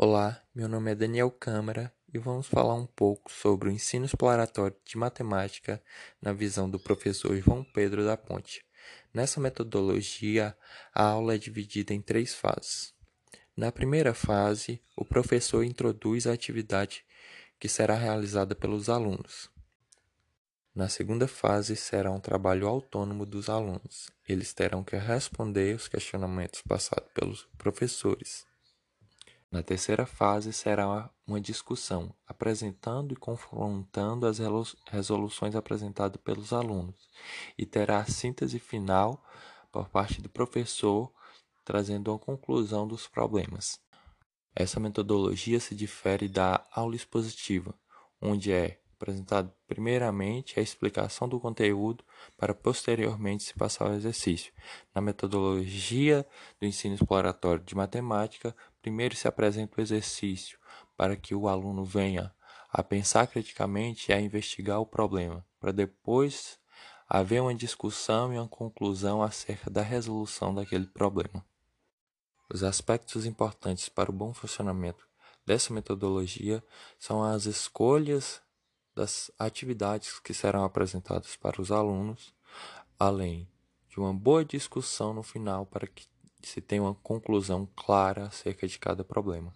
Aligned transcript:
Olá, 0.00 0.40
meu 0.54 0.68
nome 0.68 0.92
é 0.92 0.94
Daniel 0.94 1.28
Câmara 1.28 1.92
e 2.14 2.18
vamos 2.18 2.46
falar 2.46 2.74
um 2.74 2.86
pouco 2.86 3.32
sobre 3.32 3.68
o 3.68 3.72
ensino 3.72 4.06
exploratório 4.06 4.76
de 4.84 4.96
matemática 4.96 5.82
na 6.22 6.32
visão 6.32 6.70
do 6.70 6.78
professor 6.78 7.36
João 7.38 7.64
Pedro 7.64 8.04
da 8.04 8.16
Ponte. 8.16 8.64
Nessa 9.12 9.40
metodologia, 9.40 10.56
a 10.94 11.02
aula 11.02 11.34
é 11.34 11.36
dividida 11.38 11.92
em 11.92 12.00
três 12.00 12.32
fases. 12.32 12.94
Na 13.56 13.72
primeira 13.72 14.14
fase, 14.14 14.80
o 14.94 15.04
professor 15.04 15.64
introduz 15.64 16.28
a 16.28 16.32
atividade 16.32 17.04
que 17.58 17.68
será 17.68 17.96
realizada 17.96 18.54
pelos 18.54 18.88
alunos. 18.88 19.50
Na 20.72 20.88
segunda 20.88 21.26
fase, 21.26 21.74
será 21.74 22.12
um 22.12 22.20
trabalho 22.20 22.68
autônomo 22.68 23.26
dos 23.26 23.48
alunos. 23.48 24.12
Eles 24.28 24.52
terão 24.54 24.84
que 24.84 24.94
responder 24.94 25.74
os 25.74 25.88
questionamentos 25.88 26.62
passados 26.62 27.10
pelos 27.12 27.48
professores. 27.58 28.47
Na 29.50 29.62
terceira 29.62 30.04
fase 30.04 30.52
será 30.52 31.10
uma 31.26 31.40
discussão, 31.40 32.14
apresentando 32.26 33.12
e 33.12 33.16
confrontando 33.16 34.26
as 34.26 34.38
resoluções 34.86 35.54
apresentadas 35.54 36.20
pelos 36.20 36.52
alunos, 36.52 37.08
e 37.56 37.64
terá 37.64 38.00
a 38.00 38.06
síntese 38.06 38.58
final 38.58 39.24
por 39.72 39.88
parte 39.88 40.20
do 40.20 40.28
professor, 40.28 41.10
trazendo 41.64 42.10
uma 42.10 42.18
conclusão 42.18 42.86
dos 42.86 43.06
problemas. 43.06 43.80
Essa 44.54 44.78
metodologia 44.78 45.58
se 45.60 45.74
difere 45.74 46.28
da 46.28 46.66
aula 46.70 46.94
expositiva, 46.94 47.74
onde 48.20 48.52
é 48.52 48.78
apresentado 49.00 49.52
primeiramente 49.66 50.58
a 50.58 50.62
explicação 50.62 51.28
do 51.28 51.38
conteúdo 51.38 52.04
para 52.36 52.52
posteriormente 52.52 53.44
se 53.44 53.54
passar 53.54 53.86
ao 53.86 53.94
exercício. 53.94 54.52
Na 54.92 55.00
metodologia 55.00 56.26
do 56.60 56.66
ensino 56.66 56.96
exploratório 56.96 57.62
de 57.62 57.76
matemática, 57.76 58.54
primeiro 58.88 59.14
se 59.14 59.28
apresenta 59.28 59.78
o 59.78 59.82
exercício 59.82 60.58
para 60.96 61.14
que 61.14 61.34
o 61.34 61.46
aluno 61.46 61.84
venha 61.84 62.34
a 62.70 62.82
pensar 62.82 63.26
criticamente 63.26 64.10
e 64.10 64.14
a 64.14 64.20
investigar 64.20 64.80
o 64.80 64.86
problema, 64.86 65.44
para 65.60 65.72
depois 65.72 66.58
haver 67.06 67.42
uma 67.42 67.54
discussão 67.54 68.32
e 68.32 68.38
uma 68.38 68.48
conclusão 68.48 69.22
acerca 69.22 69.68
da 69.68 69.82
resolução 69.82 70.54
daquele 70.54 70.86
problema. 70.86 71.44
Os 72.48 72.62
aspectos 72.62 73.26
importantes 73.26 73.90
para 73.90 74.10
o 74.10 74.14
bom 74.14 74.32
funcionamento 74.32 75.06
dessa 75.44 75.70
metodologia 75.70 76.64
são 76.98 77.22
as 77.22 77.44
escolhas 77.44 78.40
das 78.96 79.30
atividades 79.38 80.18
que 80.18 80.32
serão 80.32 80.64
apresentadas 80.64 81.36
para 81.36 81.60
os 81.60 81.70
alunos, 81.70 82.32
além 82.98 83.46
de 83.90 84.00
uma 84.00 84.14
boa 84.14 84.42
discussão 84.42 85.12
no 85.12 85.22
final 85.22 85.66
para 85.66 85.86
que 85.86 86.08
se 86.42 86.60
tenha 86.60 86.82
uma 86.82 86.94
conclusão 86.94 87.68
clara 87.76 88.26
acerca 88.26 88.66
de 88.66 88.78
cada 88.78 89.04
problema. 89.04 89.52